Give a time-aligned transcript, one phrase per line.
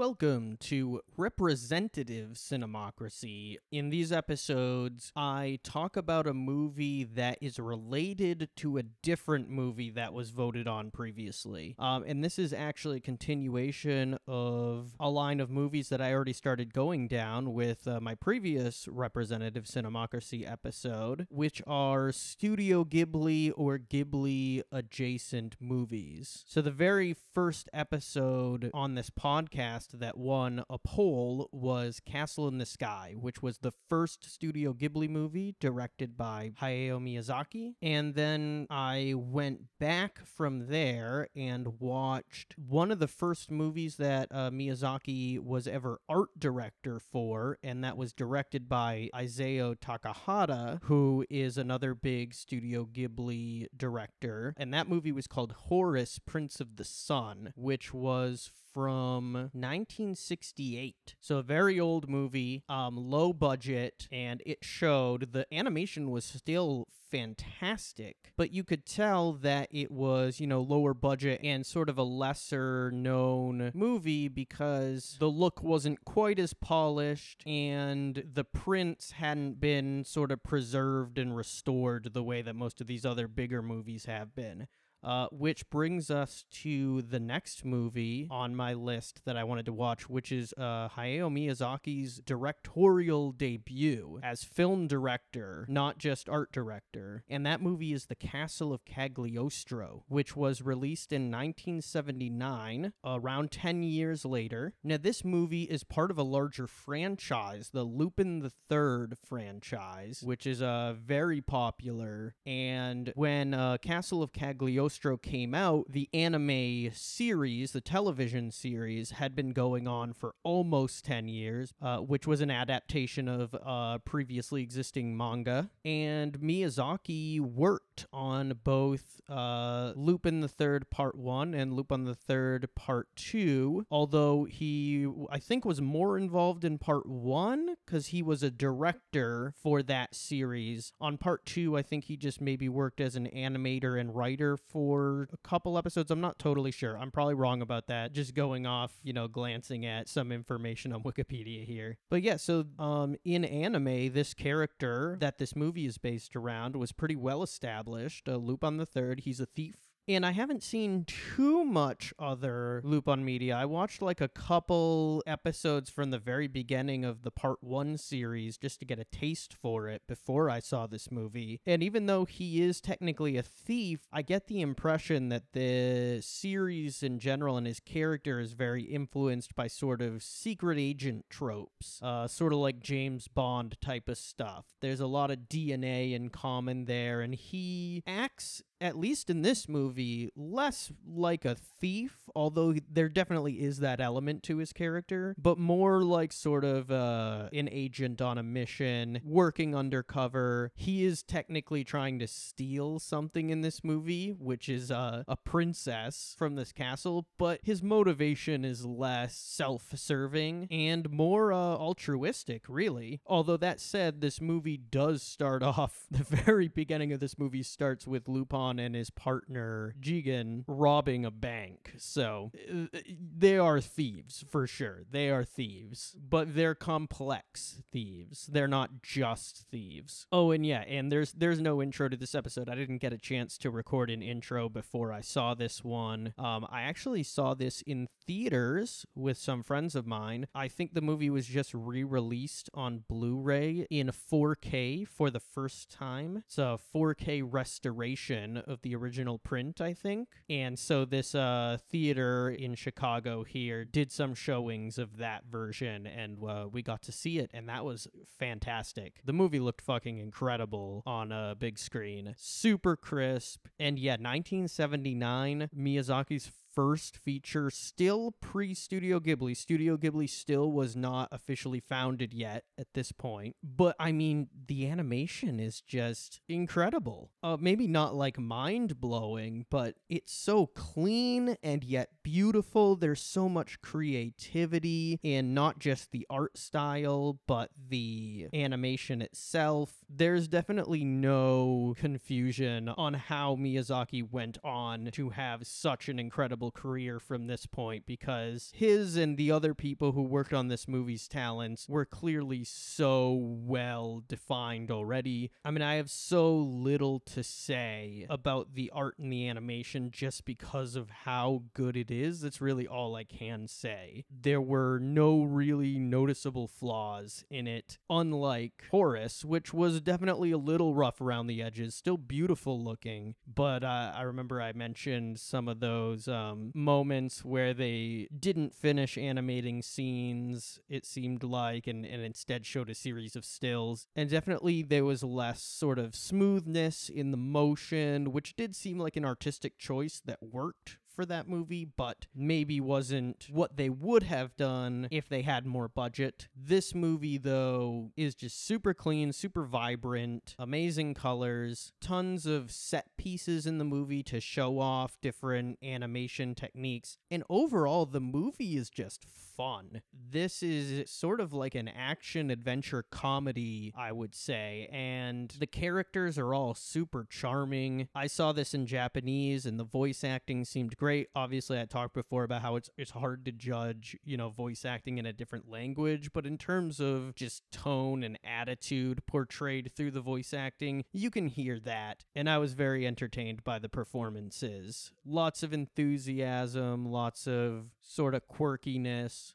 [0.00, 3.58] Welcome to Representative Cinemocracy.
[3.70, 9.90] In these episodes, I talk about a movie that is related to a different movie
[9.90, 11.74] that was voted on previously.
[11.78, 16.32] Um, and this is actually a continuation of a line of movies that I already
[16.32, 23.76] started going down with uh, my previous Representative Cinemocracy episode, which are Studio Ghibli or
[23.78, 26.42] Ghibli adjacent movies.
[26.48, 32.58] So, the very first episode on this podcast that won a poll was Castle in
[32.58, 37.74] the Sky, which was the first Studio Ghibli movie directed by Hayao Miyazaki.
[37.82, 44.28] And then I went back from there and watched one of the first movies that
[44.30, 51.24] uh, Miyazaki was ever art director for, and that was directed by Isao Takahata, who
[51.28, 54.54] is another big Studio Ghibli director.
[54.56, 61.14] And that movie was called Horus, Prince of the Sun, which was from 1968.
[61.20, 66.86] So a very old movie, um, low budget, and it showed the animation was still
[67.10, 71.98] fantastic, but you could tell that it was, you know, lower budget and sort of
[71.98, 79.60] a lesser known movie because the look wasn't quite as polished and the prints hadn't
[79.60, 84.04] been sort of preserved and restored the way that most of these other bigger movies
[84.04, 84.68] have been.
[85.02, 89.72] Uh, which brings us to the next movie on my list that I wanted to
[89.72, 97.24] watch, which is uh, Hayao Miyazaki's directorial debut as film director, not just art director.
[97.30, 103.82] And that movie is The Castle of Cagliostro, which was released in 1979, around 10
[103.82, 104.74] years later.
[104.84, 110.46] Now, this movie is part of a larger franchise, the Lupin the Third franchise, which
[110.46, 112.34] is uh, very popular.
[112.44, 114.89] And when uh, Castle of Cagliostro
[115.22, 121.28] came out, the anime series, the television series, had been going on for almost 10
[121.28, 125.70] years, uh, which was an adaptation of uh, previously existing manga.
[125.84, 132.68] And Miyazaki worked on both uh, Lupin the Third Part 1 and Lupin the Third
[132.74, 138.42] Part 2, although he, I think, was more involved in Part 1 because he was
[138.42, 140.92] a director for that series.
[141.00, 144.79] On Part 2, I think he just maybe worked as an animator and writer for
[144.80, 146.10] for a couple episodes.
[146.10, 146.96] I'm not totally sure.
[146.96, 148.14] I'm probably wrong about that.
[148.14, 151.98] Just going off, you know, glancing at some information on Wikipedia here.
[152.08, 156.92] But yeah, so um, in anime, this character that this movie is based around was
[156.92, 158.26] pretty well established.
[158.26, 159.20] Uh, Lupin the Third.
[159.20, 159.74] He's a thief
[160.08, 163.56] and I haven't seen too much other Lupin media.
[163.56, 168.58] I watched like a couple episodes from the very beginning of the part one series
[168.58, 171.60] just to get a taste for it before I saw this movie.
[171.66, 177.02] And even though he is technically a thief, I get the impression that the series
[177.02, 182.26] in general and his character is very influenced by sort of secret agent tropes, uh,
[182.26, 184.66] sort of like James Bond type of stuff.
[184.80, 189.68] There's a lot of DNA in common there, and he acts at least in this
[189.68, 195.58] movie, less like a thief, although there definitely is that element to his character, but
[195.58, 200.72] more like sort of uh, an agent on a mission, working undercover.
[200.74, 206.34] He is technically trying to steal something in this movie, which is uh, a princess
[206.38, 213.20] from this castle, but his motivation is less self serving and more uh, altruistic, really.
[213.26, 218.06] Although that said, this movie does start off, the very beginning of this movie starts
[218.06, 221.94] with Lupin and his partner Jigen robbing a bank.
[221.98, 222.98] So uh,
[223.36, 225.04] they are thieves for sure.
[225.10, 228.46] They are thieves, but they're complex thieves.
[228.46, 230.26] They're not just thieves.
[230.32, 232.68] Oh, and yeah, and there's there's no intro to this episode.
[232.68, 236.34] I didn't get a chance to record an intro before I saw this one.
[236.38, 240.46] Um, I actually saw this in theaters with some friends of mine.
[240.54, 246.42] I think the movie was just re-released on Blu-ray in 4K for the first time.
[246.46, 250.28] It's a 4K restoration of the original print, I think.
[250.48, 256.38] And so this uh, theater in Chicago here did some showings of that version, and
[256.46, 258.08] uh, we got to see it, and that was
[258.38, 259.20] fantastic.
[259.24, 266.50] The movie looked fucking incredible on a big screen, super crisp, and yeah, 1979, Miyazaki's
[266.74, 269.56] first feature, still pre Studio Ghibli.
[269.56, 273.56] Studio Ghibli still was not officially founded yet at this point.
[273.62, 277.30] But I mean, the animation is just incredible.
[277.42, 282.96] Uh, maybe not like mind blowing, but it's so clean and yet beautiful.
[282.96, 289.99] There's so much creativity in not just the art style, but the animation itself.
[290.12, 297.20] There's definitely no confusion on how Miyazaki went on to have such an incredible career
[297.20, 301.88] from this point because his and the other people who worked on this movie's talents
[301.88, 305.52] were clearly so well defined already.
[305.64, 310.44] I mean, I have so little to say about the art and the animation just
[310.44, 312.40] because of how good it is.
[312.40, 314.24] That's really all I can say.
[314.28, 320.94] There were no really noticeable flaws in it, unlike Horus, which was definitely a little
[320.94, 323.34] rough around the edges, still beautiful looking.
[323.46, 329.18] But uh, I remember I mentioned some of those um, moments where they didn't finish
[329.18, 334.06] animating scenes, it seemed like, and, and instead showed a series of stills.
[334.14, 339.16] And definitely there was less sort of smoothness in the motion, which did seem like
[339.16, 344.56] an artistic choice that worked for that movie, but maybe wasn't what they would have
[344.56, 346.48] done if they had more budget.
[346.56, 353.66] This movie, though, is just super clean, super vibrant, amazing colors, tons of set pieces
[353.66, 359.24] in the movie to show off different animation techniques, and overall, the movie is just
[359.60, 360.00] fun.
[360.30, 366.38] This is sort of like an action adventure comedy, I would say, and the characters
[366.38, 368.08] are all super charming.
[368.14, 371.28] I saw this in Japanese, and the voice acting seemed great.
[371.34, 375.18] Obviously, I talked before about how it's it's hard to judge, you know, voice acting
[375.18, 380.22] in a different language, but in terms of just tone and attitude portrayed through the
[380.22, 382.24] voice acting, you can hear that.
[382.34, 385.12] And I was very entertained by the performances.
[385.26, 389.54] Lots of enthusiasm, lots of sort of quirkiness.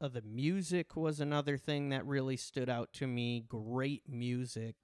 [0.00, 3.44] Uh, the music was another thing that really stood out to me.
[3.48, 4.76] Great music.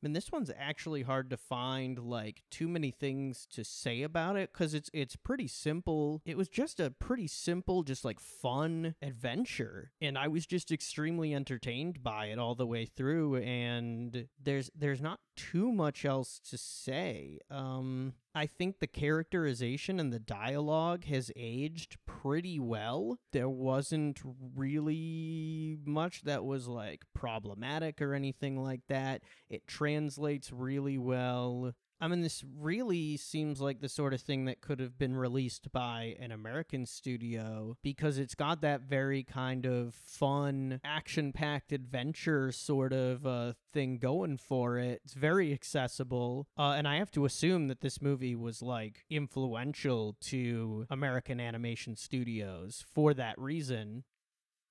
[0.00, 4.36] I mean, this one's actually hard to find like too many things to say about
[4.36, 6.22] it because it's it's pretty simple.
[6.24, 11.34] It was just a pretty simple, just like fun adventure, and I was just extremely
[11.34, 13.38] entertained by it all the way through.
[13.38, 17.40] And there's there's not too much else to say.
[17.50, 23.18] Um, I think the characterization and the dialogue has aged pretty well.
[23.32, 24.20] There wasn't
[24.54, 29.22] really much that was like problematic or anything like that.
[29.50, 31.72] It translates really well.
[32.00, 35.72] I mean, this really seems like the sort of thing that could have been released
[35.72, 42.52] by an American studio because it's got that very kind of fun, action packed adventure
[42.52, 45.00] sort of uh, thing going for it.
[45.04, 46.46] It's very accessible.
[46.56, 51.96] Uh, and I have to assume that this movie was like influential to American animation
[51.96, 54.04] studios for that reason.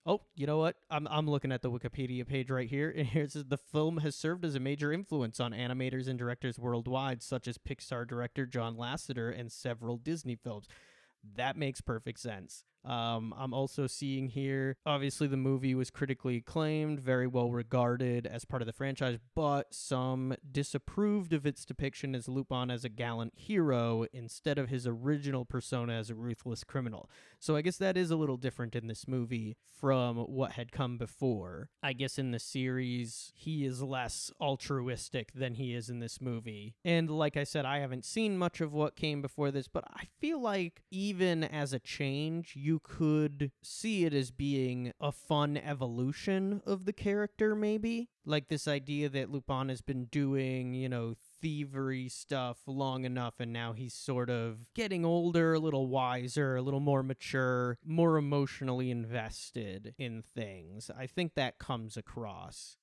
[0.08, 0.78] Oh, you know what?
[0.90, 3.98] I'm I'm looking at the Wikipedia page right here, and here it says the film
[3.98, 8.46] has served as a major influence on animators and directors worldwide, such as Pixar director
[8.46, 10.68] John Lasseter and several Disney films.
[11.36, 12.64] That makes perfect sense.
[12.88, 18.46] Um, I'm also seeing here, obviously, the movie was critically acclaimed, very well regarded as
[18.46, 23.34] part of the franchise, but some disapproved of its depiction as Lupin as a gallant
[23.36, 27.10] hero instead of his original persona as a ruthless criminal.
[27.40, 30.98] So I guess that is a little different in this movie from what had come
[30.98, 31.70] before.
[31.84, 36.76] I guess in the series, he is less altruistic than he is in this movie.
[36.86, 40.06] And like I said, I haven't seen much of what came before this, but I
[40.20, 46.86] feel like even as a change, could see it as being a fun evolution of
[46.86, 48.10] the character, maybe.
[48.26, 53.54] Like this idea that Lupin has been doing, you know, thievery stuff long enough and
[53.54, 58.92] now he's sort of getting older, a little wiser, a little more mature, more emotionally
[58.92, 60.92] invested in things.
[60.98, 62.78] I think that comes across.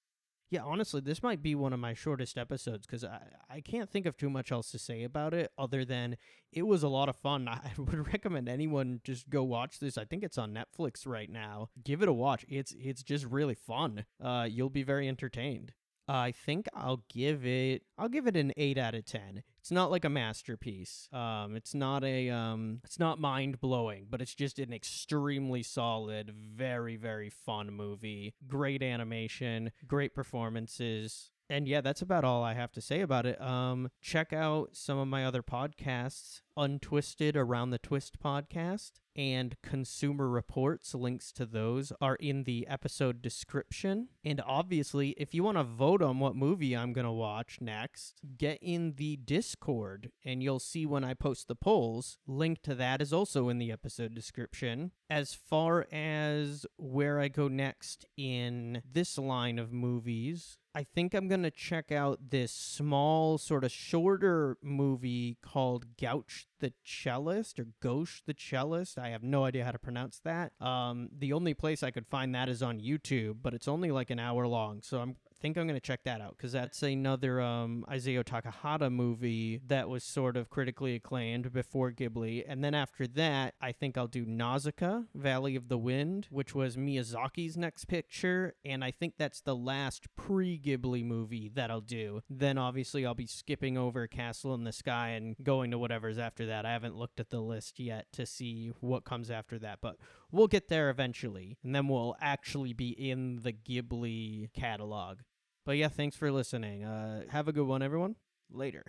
[0.55, 4.07] Yeah, honestly, this might be one of my shortest episodes because I, I can't think
[4.07, 6.17] of too much else to say about it other than
[6.53, 7.49] it was a lot of fun.
[7.49, 9.99] I would recommend anyone just go watch this.
[9.99, 11.71] I think it's on Netflix right now.
[11.83, 12.47] Give it a watch.
[12.49, 14.05] It's it's just really fun.
[14.23, 15.73] Uh, you'll be very entertained.
[16.07, 19.43] I think I'll give it I'll give it an 8 out of 10.
[19.61, 21.09] It's not like a masterpiece.
[21.13, 26.97] Um it's not a um it's not mind-blowing, but it's just an extremely solid, very
[26.97, 28.35] very fun movie.
[28.47, 31.31] Great animation, great performances.
[31.51, 33.41] And yeah, that's about all I have to say about it.
[33.41, 40.29] Um, check out some of my other podcasts Untwisted Around the Twist podcast and Consumer
[40.29, 40.95] Reports.
[40.95, 44.09] Links to those are in the episode description.
[44.25, 48.21] And obviously, if you want to vote on what movie I'm going to watch next,
[48.37, 52.19] get in the Discord and you'll see when I post the polls.
[52.27, 54.93] Link to that is also in the episode description.
[55.11, 61.29] As far as where I go next in this line of movies, I think I'm
[61.29, 67.69] going to check out this small, sort of shorter movie called Gouch the Cellist or
[67.81, 68.99] Gauche the Cellist.
[69.05, 70.53] I have no idea how to pronounce that.
[70.63, 74.09] Um, the only place I could find that is on YouTube, but it's only like
[74.09, 74.81] an hour long.
[74.81, 78.91] So I'm think I'm going to check that out because that's another um, Isao Takahata
[78.91, 82.43] movie that was sort of critically acclaimed before Ghibli.
[82.49, 86.79] And then after that, I think I'll do Nausicaa, Valley of the Wind, which was
[86.79, 88.55] Miyazaki's next picture.
[88.65, 92.23] And I think that's the last pre Ghibli movie that I'll do.
[92.31, 96.47] Then obviously I'll be skipping over Castle in the Sky and going to whatever's after
[96.47, 96.65] that.
[96.65, 99.99] I haven't looked at the list yet to see what comes after that, but
[100.33, 101.59] we'll get there eventually.
[101.63, 105.19] And then we'll actually be in the Ghibli catalog.
[105.65, 106.85] But yeah, thanks for listening.
[106.85, 108.17] Uh, have a good one, everyone.
[108.51, 108.85] Later.